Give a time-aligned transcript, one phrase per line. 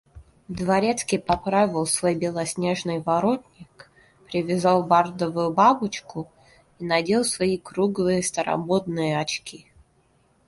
[0.47, 3.91] Дворецкий поправил свой белоснежный воротник,
[4.25, 6.27] привязал бардовую бабочку
[6.79, 9.67] и надел свои круглые старомодные очки.